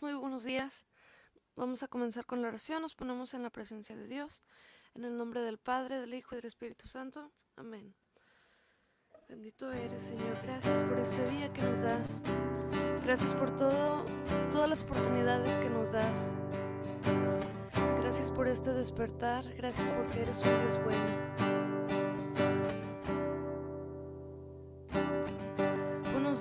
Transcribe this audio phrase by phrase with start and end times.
[0.00, 0.86] Muy buenos días.
[1.56, 2.82] Vamos a comenzar con la oración.
[2.82, 4.44] Nos ponemos en la presencia de Dios.
[4.94, 7.32] En el nombre del Padre, del Hijo y del Espíritu Santo.
[7.56, 7.96] Amén.
[9.28, 10.40] Bendito eres, Señor.
[10.44, 12.22] Gracias por este día que nos das.
[13.02, 14.04] Gracias por todo,
[14.52, 16.32] todas las oportunidades que nos das.
[18.00, 19.52] Gracias por este despertar.
[19.54, 21.67] Gracias porque eres un Dios bueno.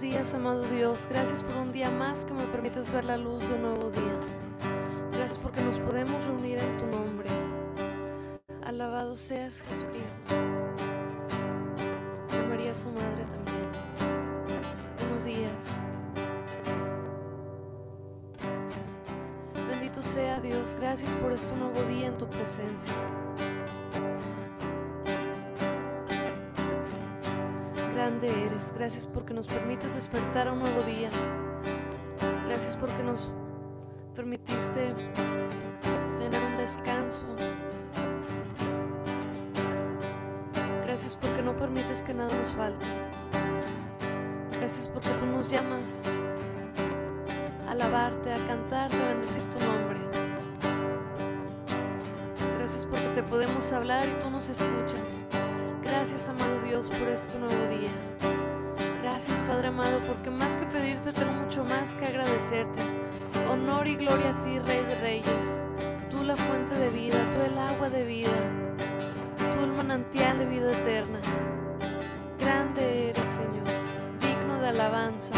[0.02, 1.08] Días, amado Dios.
[1.10, 4.20] Gracias por un día más que me permites ver la luz de un nuevo día.
[5.14, 7.30] Gracias porque nos podemos reunir en tu nombre.
[8.64, 10.36] Alabado seas Jesucristo.
[12.32, 13.72] Y María su madre también.
[15.00, 15.82] Buenos días.
[19.68, 20.76] Bendito sea Dios.
[20.80, 22.94] Gracias por este nuevo día en tu presencia.
[28.76, 31.10] Gracias porque nos permites despertar a un nuevo día.
[32.48, 33.32] Gracias porque nos
[34.16, 34.94] permitiste
[36.18, 37.26] tener un descanso.
[40.84, 42.86] Gracias porque no permites que nada nos falte.
[44.60, 46.04] Gracias porque tú nos llamas
[47.68, 50.00] a alabarte, a cantarte, a bendecir tu nombre.
[52.58, 55.26] Gracias porque te podemos hablar y tú nos escuchas.
[55.84, 58.37] Gracias, amado Dios, por este nuevo día.
[59.18, 62.80] Gracias, Padre amado, porque más que pedirte, tengo mucho más que agradecerte.
[63.50, 65.64] Honor y gloria a ti, Rey de Reyes.
[66.12, 68.38] Tú la fuente de vida, tú el agua de vida,
[69.40, 71.20] tú el manantial de vida eterna.
[72.40, 73.66] Grande eres, Señor,
[74.22, 75.34] digno de alabanza.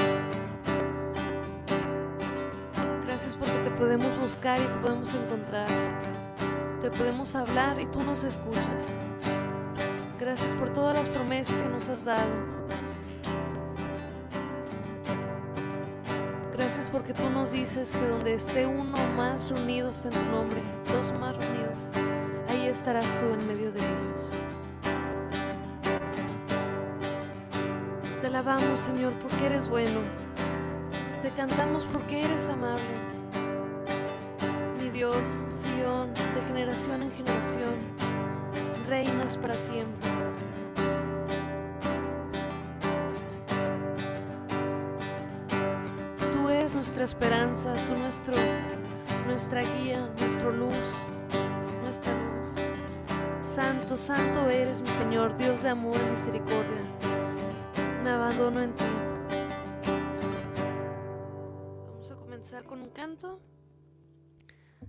[3.06, 5.70] Gracias porque te podemos buscar y te podemos encontrar.
[6.82, 8.94] Te podemos hablar y tú nos escuchas.
[10.20, 12.60] Gracias por todas las promesas que nos has dado.
[16.92, 21.36] Porque tú nos dices que donde esté uno más reunidos en tu nombre, dos más
[21.38, 21.84] reunidos,
[22.50, 24.30] ahí estarás tú en medio de ellos.
[28.22, 30.00] Te alabamos, Señor, porque eres bueno.
[31.22, 32.84] Te cantamos porque eres amable.
[34.82, 38.00] Mi Dios, Sión, de generación en generación
[38.90, 40.19] reinas para siempre.
[47.00, 48.36] Nuestra esperanza, tú nuestro,
[49.26, 50.94] nuestra guía, nuestra luz,
[51.82, 52.48] nuestra luz.
[53.42, 56.84] Santo, santo eres mi Señor, Dios de amor y misericordia.
[58.04, 58.84] Me abandono en ti.
[61.88, 63.40] Vamos a comenzar con un canto.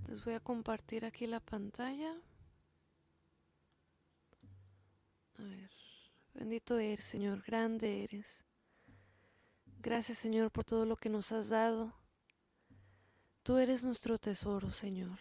[0.09, 2.13] Les voy a compartir aquí la pantalla.
[5.39, 5.71] A ver,
[6.35, 8.45] bendito eres, Señor, grande eres.
[9.79, 12.00] Gracias, Señor, por todo lo que nos has dado.
[13.43, 15.19] Tú eres nuestro tesoro, Señor.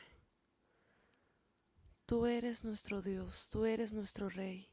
[2.05, 4.69] Tú eres nuestro Dios, tú eres nuestro Rey.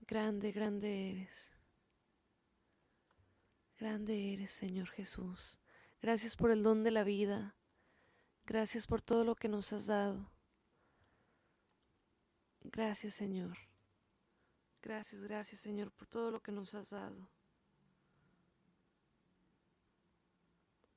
[0.00, 1.52] Grande, grande eres.
[3.78, 5.58] Grande eres, Señor Jesús.
[6.00, 7.56] Gracias por el don de la vida.
[8.46, 10.30] Gracias por todo lo que nos has dado.
[12.60, 13.56] Gracias, Señor.
[14.84, 17.30] Gracias, gracias Señor por todo lo que nos has dado.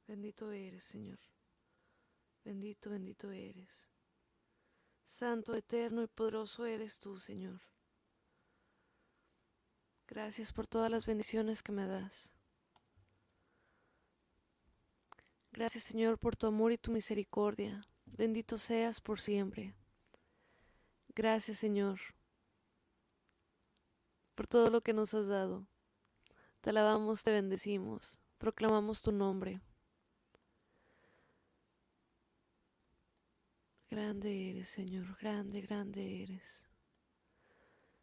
[0.07, 1.19] Bendito eres, Señor.
[2.45, 3.89] Bendito, bendito eres.
[5.03, 7.61] Santo, eterno y poderoso eres tú, Señor.
[10.07, 12.31] Gracias por todas las bendiciones que me das.
[15.51, 17.81] Gracias, Señor, por tu amor y tu misericordia.
[18.05, 19.73] Bendito seas por siempre.
[21.13, 21.99] Gracias, Señor,
[24.35, 25.67] por todo lo que nos has dado.
[26.61, 29.59] Te alabamos, te bendecimos, proclamamos tu nombre.
[33.97, 36.67] Grande eres, Señor, grande, grande eres.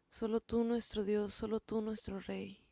[0.09, 2.64] Solo tú nuestro Dios, solo tú nuestro Rey.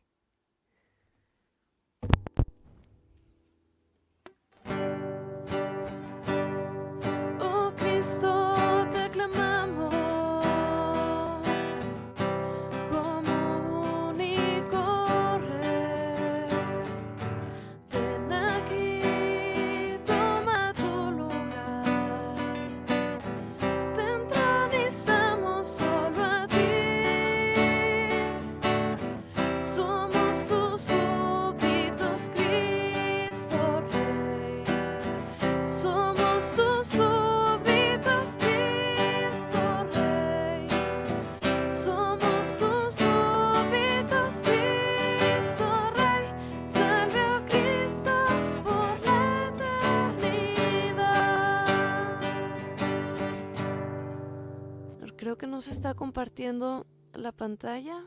[55.70, 58.06] Está compartiendo la pantalla.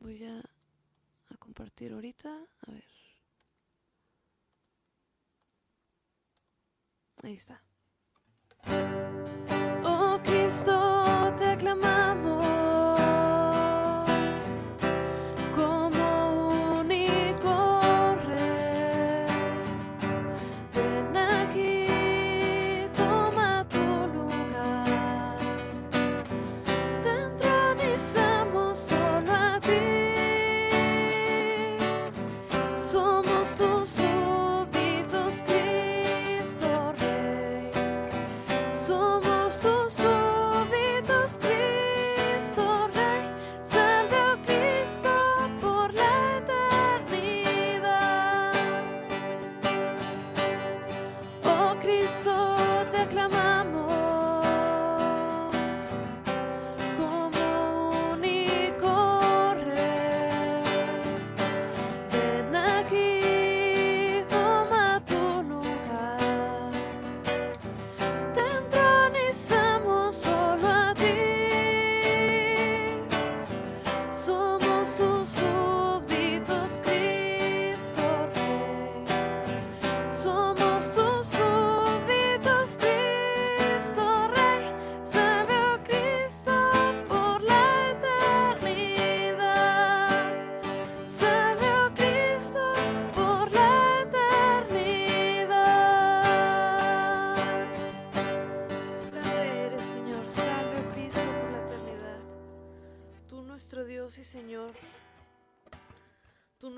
[0.00, 0.42] Voy a,
[1.38, 2.28] compartir ahorita.
[2.66, 2.84] A ver.
[7.22, 7.62] Ahí está.
[9.84, 12.65] Oh Cristo, te aclamamos.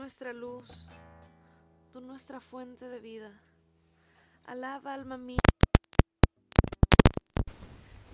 [0.08, 0.86] Nuestra luz,
[1.92, 3.30] tú nuestra fuente de vida.
[4.46, 5.36] Alaba, alma mía.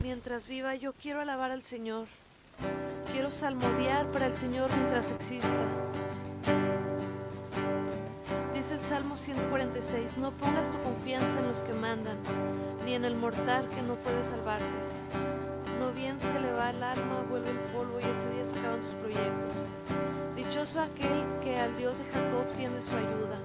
[0.00, 2.08] Mientras viva, yo quiero alabar al Señor.
[3.12, 5.64] Quiero salmodiar para el Señor mientras exista.
[8.52, 12.18] Dice el Salmo 146, no pongas tu confianza en los que mandan,
[12.84, 15.23] ni en el mortal que no puede salvarte.
[15.94, 18.92] Bien se le va el alma, vuelve el polvo y ese día se acaban tus
[18.94, 19.52] proyectos.
[20.34, 23.38] Dichoso aquel que al Dios de Jacob tiene su ayuda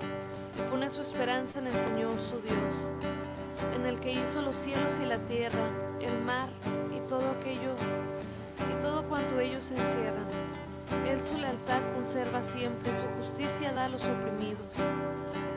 [0.57, 2.91] y pone su esperanza en el Señor su Dios,
[3.75, 5.69] en el que hizo los cielos y la tierra,
[6.01, 6.49] el mar
[6.95, 7.75] y todo aquello
[8.71, 10.27] y todo cuanto ellos encierran.
[11.07, 14.73] Él su lealtad conserva siempre, su justicia da a los oprimidos,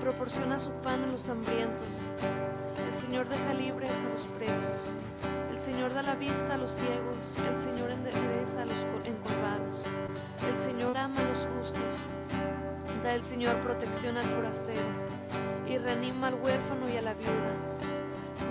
[0.01, 1.87] proporciona su pan a los hambrientos.
[2.87, 4.95] El Señor deja libres a los presos.
[5.63, 7.39] Señor da la vista a los ciegos.
[7.49, 8.75] El Señor endereza a los
[9.05, 9.85] encorvados.
[10.45, 11.99] El Señor ama a los justos.
[13.05, 14.83] Da el Señor protección al forastero
[15.69, 17.55] y reanima al huérfano y a la viuda,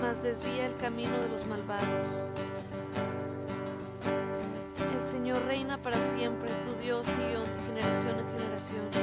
[0.00, 2.26] mas desvía el camino de los malvados.
[4.98, 9.01] El Señor reina para siempre, tu Dios y de generación en generación.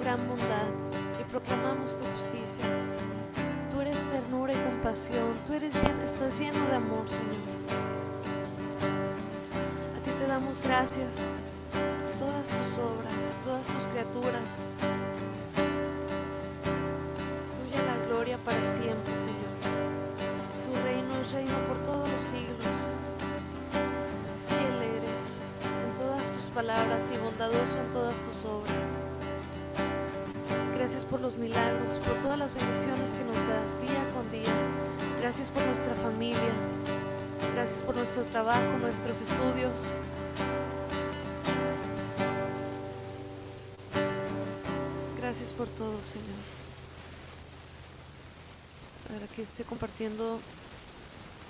[0.00, 0.90] Gran bondad
[1.30, 2.64] proclamamos tu justicia.
[3.70, 7.50] Tú eres ternura y compasión, tú eres estás lleno de amor, Señor.
[9.96, 11.14] A ti te damos gracias,
[12.18, 14.64] todas tus obras, todas tus criaturas.
[17.54, 19.54] Tuya la gloria para siempre, Señor.
[20.64, 22.74] Tu reino es reino por todos los siglos.
[24.48, 29.09] Fiel eres en todas tus palabras y bondadoso en todas tus obras.
[30.90, 34.52] Gracias por los milagros, por todas las bendiciones que nos das día con día.
[35.20, 36.50] Gracias por nuestra familia.
[37.54, 39.70] Gracias por nuestro trabajo, nuestros estudios.
[45.16, 46.26] Gracias por todo, Señor.
[49.08, 50.40] A ver, aquí estoy compartiendo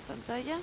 [0.07, 0.59] pantalla.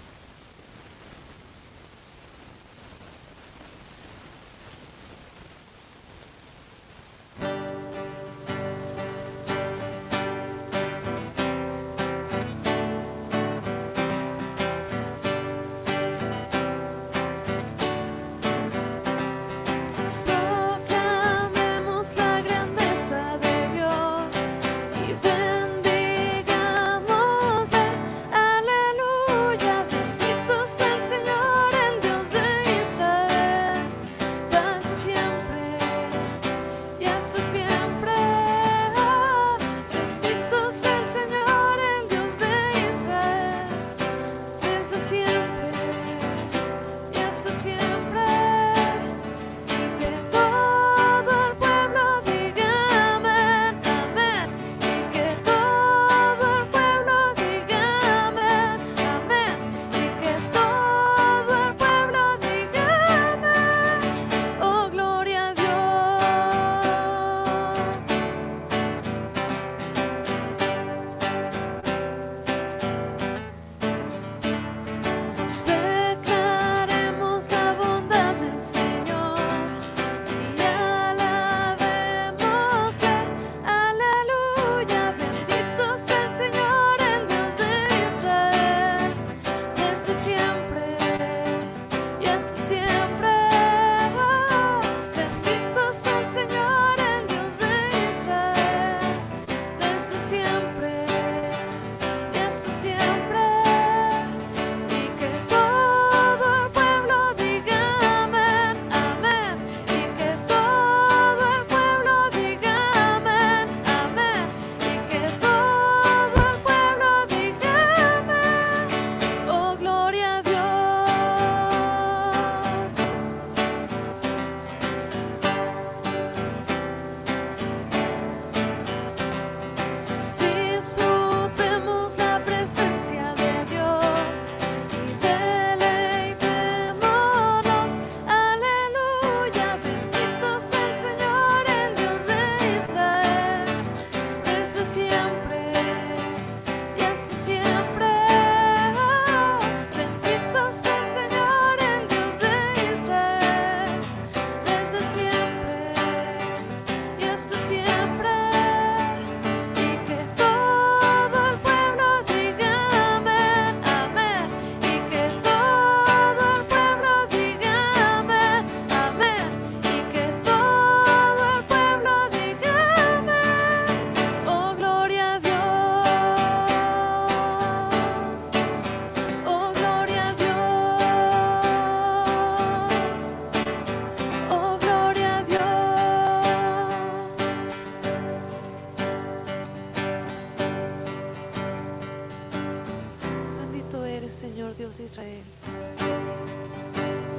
[194.58, 195.44] Dios de Israel.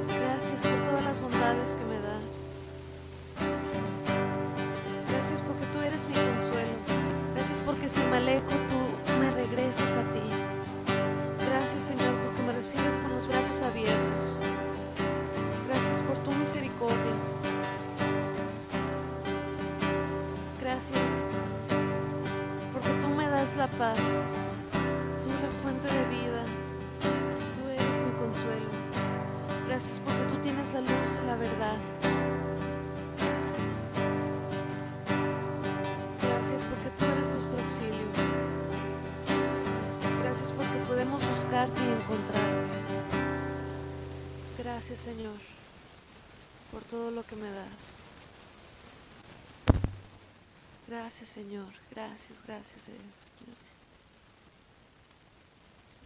[0.08, 2.48] Gracias por todas las bondades que me das.
[5.06, 6.72] Gracias porque tú eres mi consuelo.
[7.34, 10.22] Gracias porque si me alejo tú me regresas a ti.
[11.46, 14.40] Gracias Señor porque me recibes con los brazos abiertos.
[15.68, 17.16] Gracias por tu misericordia.
[20.62, 21.12] Gracias
[22.72, 23.98] porque tú me das la paz.
[41.60, 42.78] Y encontrarte.
[44.56, 45.36] Gracias Señor
[46.72, 47.96] por todo lo que me das.
[50.88, 53.00] Gracias Señor, gracias, gracias Señor.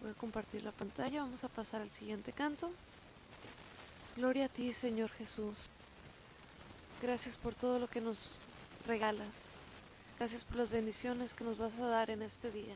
[0.03, 2.73] Voy a compartir la pantalla, vamos a pasar al siguiente canto.
[4.17, 5.69] Gloria a ti Señor Jesús.
[7.01, 8.39] Gracias por todo lo que nos
[8.89, 9.51] regalas.
[10.19, 12.75] Gracias por las bendiciones que nos vas a dar en este día.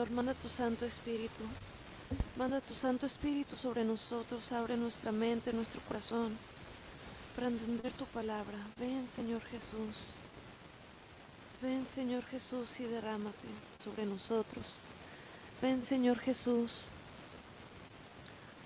[0.00, 1.44] Señor, manda tu Santo Espíritu.
[2.34, 6.38] Manda tu Santo Espíritu sobre nosotros, abre nuestra mente, nuestro corazón,
[7.36, 8.56] para entender tu palabra.
[8.78, 9.96] Ven Señor Jesús.
[11.60, 13.46] Ven Señor Jesús y derrámate
[13.84, 14.78] sobre nosotros.
[15.60, 16.84] Ven Señor Jesús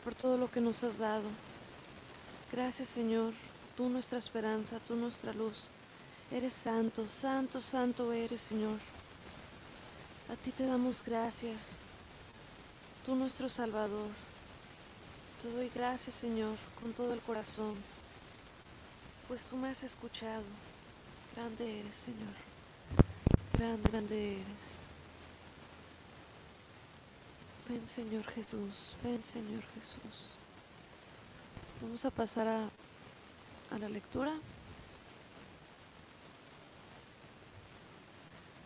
[0.04, 1.28] por todo lo que nos has dado.
[2.52, 3.32] Gracias Señor,
[3.76, 5.68] tú nuestra esperanza, tú nuestra luz.
[6.30, 8.78] Eres santo, santo, santo eres Señor.
[10.30, 11.76] A ti te damos gracias,
[13.04, 14.08] tú nuestro Salvador.
[15.42, 17.74] Te doy gracias Señor con todo el corazón,
[19.28, 20.44] pues tú me has escuchado.
[21.36, 22.34] Grande eres Señor,
[23.52, 24.84] grande, grande eres.
[27.68, 30.30] Ven Señor Jesús, ven Señor Jesús.
[31.82, 32.68] Vamos a pasar a,
[33.70, 34.32] a la lectura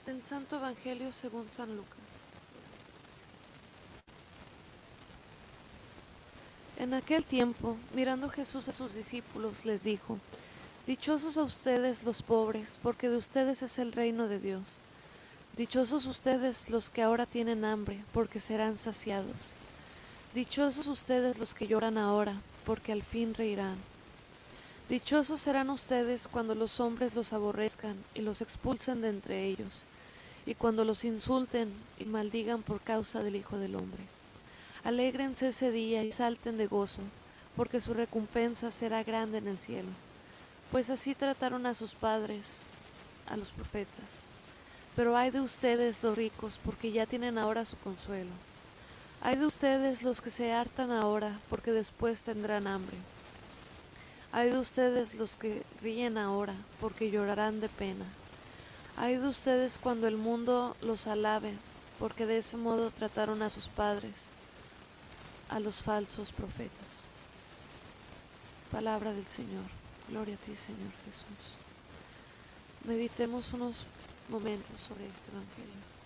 [0.08, 1.98] del Santo Evangelio según San Lucas.
[6.78, 10.18] En aquel tiempo, mirando Jesús a sus discípulos, les dijo,
[10.87, 14.62] Dichosos a ustedes los pobres, porque de ustedes es el reino de Dios.
[15.59, 19.52] Dichosos ustedes los que ahora tienen hambre, porque serán saciados.
[20.35, 23.76] Dichosos ustedes los que lloran ahora, porque al fin reirán.
[24.88, 29.85] Dichosos serán ustedes cuando los hombres los aborrezcan y los expulsen de entre ellos,
[30.48, 34.02] y cuando los insulten y maldigan por causa del Hijo del Hombre.
[34.82, 37.02] Alégrense ese día y salten de gozo,
[37.54, 39.90] porque su recompensa será grande en el cielo,
[40.72, 42.62] pues así trataron a sus padres,
[43.28, 44.22] a los profetas.
[44.96, 48.30] Pero hay de ustedes los ricos, porque ya tienen ahora su consuelo.
[49.20, 52.96] Hay de ustedes los que se hartan ahora, porque después tendrán hambre.
[54.32, 58.06] Hay de ustedes los que ríen ahora, porque llorarán de pena.
[59.00, 61.52] Hay de ustedes cuando el mundo los alabe,
[62.00, 64.26] porque de ese modo trataron a sus padres,
[65.48, 67.06] a los falsos profetas.
[68.72, 69.62] Palabra del Señor.
[70.08, 71.22] Gloria a ti, Señor Jesús.
[72.84, 73.84] Meditemos unos
[74.28, 75.97] momentos sobre este Evangelio.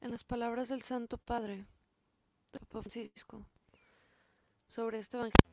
[0.00, 1.66] En las palabras del Santo Padre,
[2.52, 3.44] de Papa Francisco,
[4.68, 5.50] sobre este Evangelio.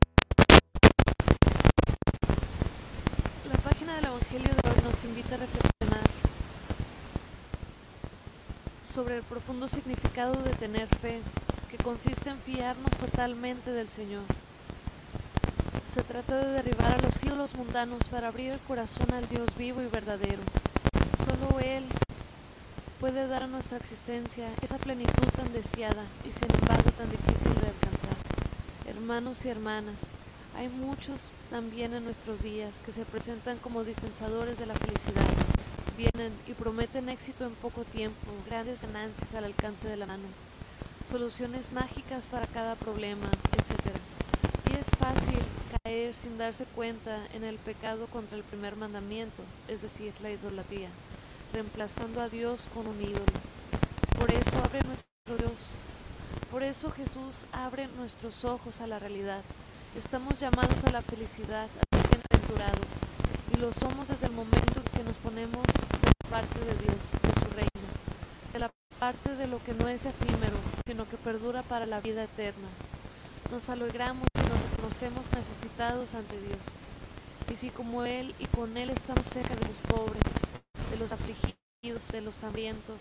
[3.48, 6.06] La página del Evangelio de hoy nos invita a reflexionar
[8.88, 11.20] sobre el profundo significado de tener fe,
[11.70, 14.22] que consiste en fiarnos totalmente del Señor.
[15.92, 19.82] Se trata de derribar a los ídolos mundanos para abrir el corazón al Dios vivo
[19.82, 20.42] y verdadero.
[21.24, 21.84] Solo Él
[23.06, 27.68] puede dar a nuestra existencia esa plenitud tan deseada y sin embargo tan difícil de
[27.68, 28.16] alcanzar.
[28.88, 30.10] Hermanos y hermanas,
[30.56, 35.22] hay muchos también en nuestros días que se presentan como dispensadores de la felicidad.
[35.96, 40.26] Vienen y prometen éxito en poco tiempo, grandes ganancias al alcance de la mano,
[41.08, 43.94] soluciones mágicas para cada problema, etc.
[44.68, 45.38] Y es fácil
[45.84, 50.88] caer sin darse cuenta en el pecado contra el primer mandamiento, es decir, la idolatría
[51.56, 53.32] reemplazando a Dios con un ídolo.
[54.18, 55.72] Por eso abre nuestro Dios.
[56.50, 59.40] Por eso Jesús abre nuestros ojos a la realidad.
[59.96, 62.92] Estamos llamados a la felicidad, a ser bienaventurados,
[63.54, 67.40] y lo somos desde el momento en que nos ponemos de parte de Dios, de
[67.40, 67.88] su reino,
[68.52, 72.24] de la parte de lo que no es efímero, sino que perdura para la vida
[72.24, 72.68] eterna.
[73.50, 76.60] Nos alegramos y nos reconocemos necesitados ante Dios.
[77.50, 80.45] Y si como Él y con Él estamos cerca de los pobres,
[80.96, 82.96] de los afligidos, de los hambrientos.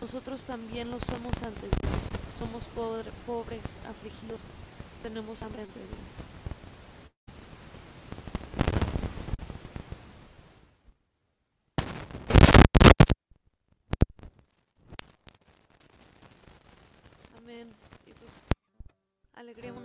[0.00, 1.94] Nosotros también lo somos ante Dios.
[2.38, 2.64] Somos
[3.26, 4.42] pobres, afligidos,
[5.02, 6.32] tenemos hambre ante Dios.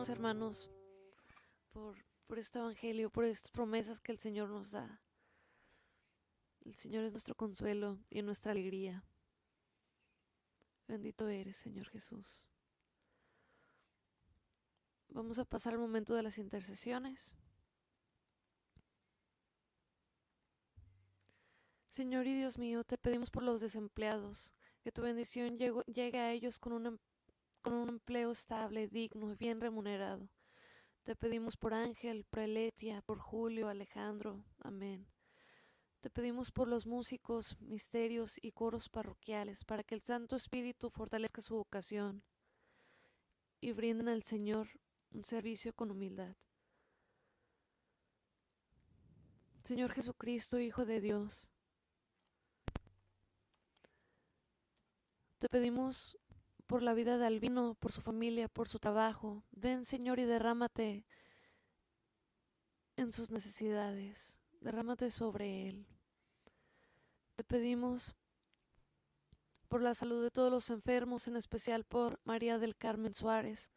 [0.07, 0.69] Pues, hermanos,
[1.73, 1.97] por,
[2.27, 5.01] por este evangelio, por estas promesas que el Señor nos da.
[6.67, 9.01] El Señor es nuestro consuelo y nuestra alegría.
[10.85, 12.49] Bendito eres, Señor Jesús.
[15.07, 17.37] Vamos a pasar al momento de las intercesiones.
[21.87, 26.59] Señor y Dios mío, te pedimos por los desempleados, que tu bendición llegue a ellos
[26.59, 26.97] con un, em,
[27.61, 30.27] con un empleo estable, digno y bien remunerado.
[31.03, 34.43] Te pedimos por Ángel, por Eletia, por Julio, Alejandro.
[34.59, 35.07] Amén.
[36.07, 41.41] Te pedimos por los músicos, misterios y coros parroquiales, para que el Santo Espíritu fortalezca
[41.41, 42.23] su vocación
[43.59, 44.69] y brinden al Señor
[45.11, 46.37] un servicio con humildad.
[49.65, 51.49] Señor Jesucristo, Hijo de Dios,
[55.39, 56.17] te pedimos
[56.67, 59.43] por la vida de Albino, por su familia, por su trabajo.
[59.51, 61.05] Ven, Señor, y derrámate
[62.95, 65.85] en sus necesidades derrámate sobre él.
[67.37, 68.15] Te pedimos
[69.67, 73.69] por la salud de todos los enfermos, en especial por María del Carmen Suárez.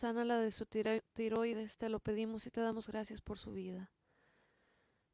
[0.00, 3.90] la de su tiroides, te lo pedimos y te damos gracias por su vida.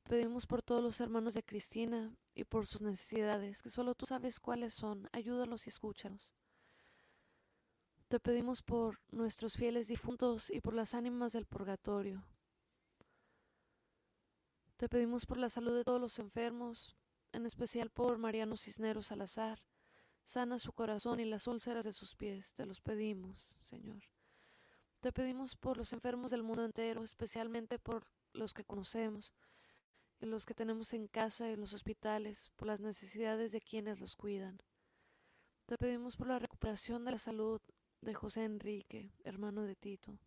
[0.05, 4.07] Te pedimos por todos los hermanos de Cristina y por sus necesidades, que solo tú
[4.07, 5.09] sabes cuáles son.
[5.11, 6.33] Ayúdalos y escúchalos.
[8.07, 12.23] Te pedimos por nuestros fieles difuntos y por las ánimas del purgatorio.
[14.77, 16.97] Te pedimos por la salud de todos los enfermos,
[17.33, 19.63] en especial por Mariano Cisneros Salazar.
[20.25, 24.03] Sana su corazón y las úlceras de sus pies, te los pedimos, Señor.
[25.01, 29.35] Te pedimos por los enfermos del mundo entero, especialmente por los que conocemos,
[30.21, 33.99] y los que tenemos en casa y en los hospitales, por las necesidades de quienes
[33.99, 34.61] los cuidan.
[35.65, 37.61] Te pedimos por la recuperación de la salud
[38.01, 40.19] de José Enrique, hermano de Tito.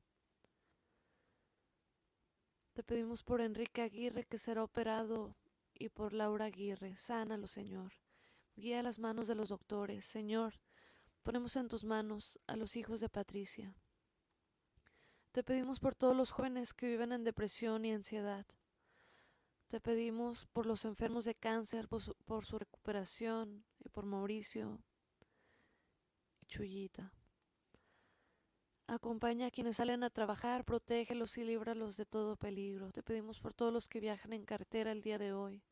[2.74, 5.36] Te pedimos por Enrique Aguirre que será operado
[5.74, 6.96] y por Laura Aguirre.
[6.98, 7.94] Sánalo, Señor.
[8.56, 10.06] Guía las manos de los doctores.
[10.06, 10.60] Señor,
[11.24, 13.76] ponemos en tus manos a los hijos de Patricia.
[15.32, 18.46] Te pedimos por todos los jóvenes que viven en depresión y ansiedad.
[19.68, 24.80] Te pedimos por los enfermos de cáncer, por su, recuperación y por Mauricio
[26.48, 27.23] y.
[28.88, 32.92] Acompaña a quienes salen a trabajar, protégelos y líbralos de todo peligro.
[32.92, 35.64] Te pedimos por todos los que viajan en carretera el día de hoy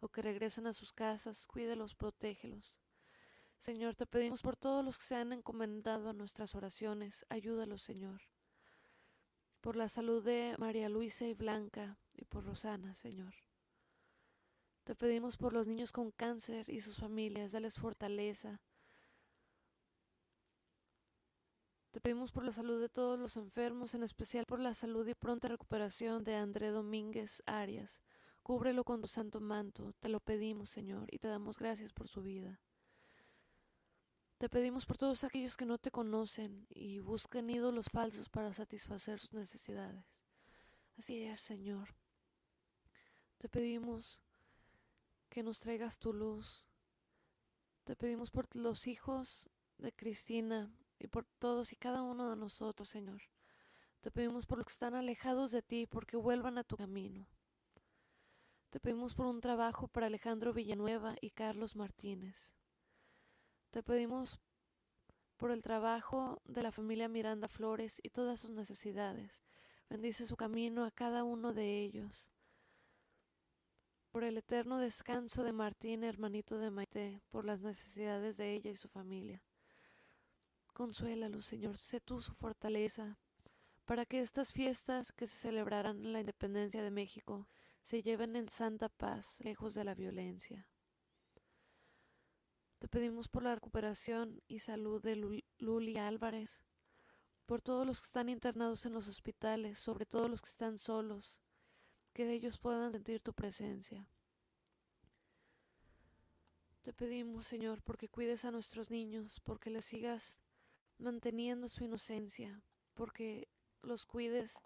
[0.00, 2.78] o que regresen a sus casas, cuídelos, protégelos.
[3.58, 8.22] Señor, te pedimos por todos los que se han encomendado a nuestras oraciones, ayúdalos, Señor.
[9.60, 13.34] Por la salud de María Luisa y Blanca y por Rosana, Señor.
[14.84, 18.62] Te pedimos por los niños con cáncer y sus familias, dales fortaleza.
[21.90, 25.14] Te pedimos por la salud de todos los enfermos, en especial por la salud y
[25.14, 28.00] pronta recuperación de André Domínguez Arias.
[28.44, 32.22] Cúbrelo con tu santo manto, te lo pedimos, Señor, y te damos gracias por su
[32.22, 32.60] vida.
[34.38, 39.18] Te pedimos por todos aquellos que no te conocen y buscan ídolos falsos para satisfacer
[39.18, 40.04] sus necesidades.
[40.96, 41.94] Así es, Señor.
[43.38, 44.20] Te pedimos
[45.28, 46.68] que nos traigas tu luz.
[47.84, 52.88] Te pedimos por los hijos de Cristina y por todos y cada uno de nosotros,
[52.88, 53.22] Señor.
[54.00, 57.26] Te pedimos por los que están alejados de ti, porque vuelvan a tu camino.
[58.68, 62.54] Te pedimos por un trabajo para Alejandro Villanueva y Carlos Martínez.
[63.70, 64.40] Te pedimos
[65.36, 69.42] por el trabajo de la familia Miranda Flores y todas sus necesidades.
[69.88, 72.30] Bendice su camino a cada uno de ellos.
[74.12, 78.76] Por el eterno descanso de Martín, hermanito de Maite, por las necesidades de ella y
[78.76, 79.42] su familia.
[80.80, 83.18] Consuélalo, Señor, sé tú su fortaleza,
[83.84, 87.46] para que estas fiestas que se celebrarán en la independencia de México
[87.82, 90.66] se lleven en santa paz, lejos de la violencia.
[92.78, 95.16] Te pedimos por la recuperación y salud de
[95.58, 96.62] Luli Álvarez,
[97.44, 101.42] por todos los que están internados en los hospitales, sobre todo los que están solos,
[102.14, 104.08] que ellos puedan sentir tu presencia.
[106.80, 110.38] Te pedimos, Señor, porque cuides a nuestros niños, porque les sigas
[111.00, 112.62] manteniendo su inocencia,
[112.94, 113.48] porque
[113.82, 114.60] los cuides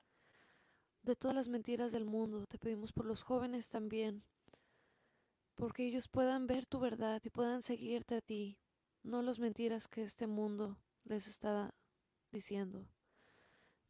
[1.03, 2.47] de todas las mentiras del mundo.
[2.47, 4.25] Te pedimos por los jóvenes también,
[5.55, 8.59] porque ellos puedan ver tu verdad y puedan seguirte a ti,
[9.03, 11.75] no las mentiras que este mundo les está
[12.33, 12.89] diciendo.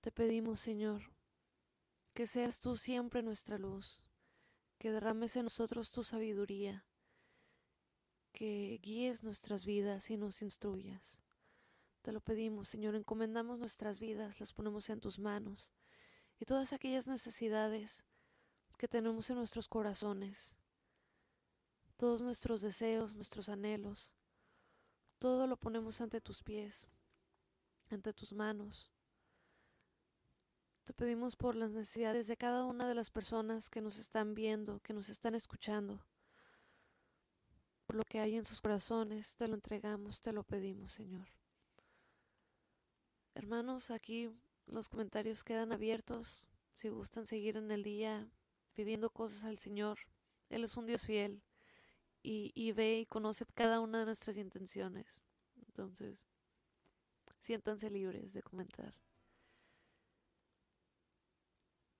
[0.00, 1.02] Te pedimos, Señor,
[2.12, 4.09] que seas tú siempre nuestra luz,
[4.78, 6.85] que derrames en nosotros tu sabiduría,
[8.33, 11.23] que guíes nuestras vidas y nos instruyas.
[12.04, 15.72] Te lo pedimos, Señor, encomendamos nuestras vidas, las ponemos en tus manos
[16.38, 18.04] y todas aquellas necesidades
[18.78, 20.54] que tenemos en nuestros corazones
[21.96, 24.12] todos nuestros deseos, nuestros anhelos,
[25.18, 26.86] todo lo ponemos ante tus pies,
[27.90, 28.92] ante tus manos.
[30.84, 34.80] Te pedimos por las necesidades de cada una de las personas que nos están viendo,
[34.80, 36.04] que nos están escuchando.
[37.86, 41.26] Por lo que hay en sus corazones, te lo entregamos, te lo pedimos, Señor.
[43.35, 44.31] Hermanos, aquí
[44.66, 46.49] los comentarios quedan abiertos.
[46.75, 48.29] Si gustan seguir en el día
[48.75, 49.99] pidiendo cosas al Señor,
[50.51, 51.42] Él es un Dios fiel
[52.23, 55.23] y, ve y conoce cada una de nuestras intenciones.
[55.66, 56.27] Entonces,
[57.40, 58.94] siéntanse libres de comentar.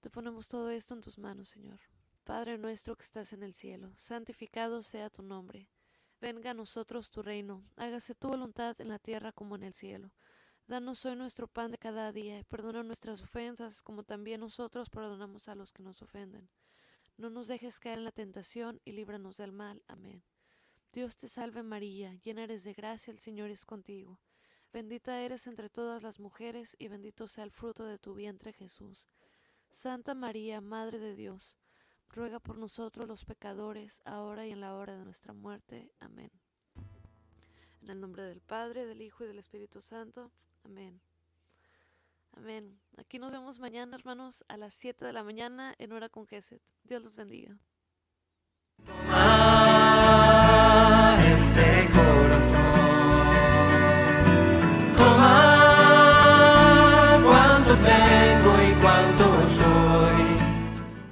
[0.01, 1.81] Te ponemos todo esto en tus manos, Señor.
[2.25, 5.69] Padre nuestro que estás en el cielo, santificado sea tu nombre.
[6.21, 10.11] Venga a nosotros tu reino, hágase tu voluntad en la tierra como en el cielo.
[10.67, 15.49] Danos hoy nuestro pan de cada día y perdona nuestras ofensas como también nosotros perdonamos
[15.49, 16.49] a los que nos ofenden
[17.17, 19.83] no nos dejes caer en la tentación y líbranos del mal.
[19.87, 20.25] Amén.
[20.93, 24.21] Dios te salve María, llena eres de gracia, el Señor es contigo.
[24.73, 29.09] Bendita eres entre todas las mujeres y bendito sea el fruto de tu vientre Jesús.
[29.71, 31.57] Santa María, Madre de Dios,
[32.09, 35.93] ruega por nosotros los pecadores, ahora y en la hora de nuestra muerte.
[36.01, 36.31] Amén.
[37.81, 40.33] En el nombre del Padre, del Hijo y del Espíritu Santo.
[40.65, 41.01] Amén.
[42.33, 42.81] Amén.
[42.97, 46.63] Aquí nos vemos mañana, hermanos, a las 7 de la mañana en hora con Geset.
[46.83, 47.57] Dios los bendiga.